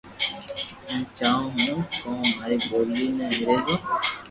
ھين 0.87 1.01
چاھون 1.17 1.57
ھون 1.67 1.81
ڪو 2.01 2.11
ماري 2.35 2.57
ٻولي 2.67 3.05
بو 3.15 3.25
انگريزو 3.27 3.75